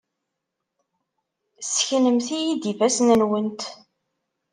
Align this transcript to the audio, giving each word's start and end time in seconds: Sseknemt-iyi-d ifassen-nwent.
Sseknemt-iyi-d 1.61 2.63
ifassen-nwent. 2.71 3.61